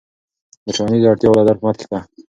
د 0.65 0.67
ټولنیزو 0.75 1.09
اړتیاوو 1.11 1.37
له 1.39 1.43
درکه 1.47 1.63
مه 1.65 1.71
تېښته. 1.77 1.99